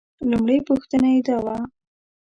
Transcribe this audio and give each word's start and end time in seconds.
لومړۍ 0.31 0.59
پوښتنه 0.69 1.07
یې 1.13 1.21
دا 1.27 1.37
وه. 1.45 1.57